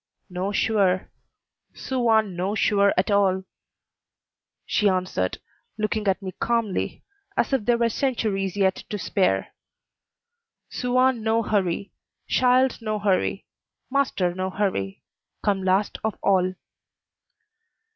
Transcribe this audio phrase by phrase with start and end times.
[0.31, 1.11] "No sure;
[1.75, 3.43] Suan no sure at all,"
[4.65, 5.37] she answered,
[5.77, 7.03] looking at me calmly,
[7.37, 9.53] as if there were centuries yet to spare.
[10.69, 11.91] "Suan no hurry;
[12.25, 13.45] shild no hurry;
[13.91, 15.03] master no hurry:
[15.43, 16.55] come last of all."